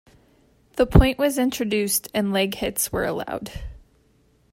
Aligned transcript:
The 0.77 0.87
point 0.87 1.19
was 1.19 1.37
introduced 1.37 2.07
and 2.11 2.33
leg 2.33 2.55
hits 2.55 2.91
were 2.91 3.05
allowed. 3.05 3.51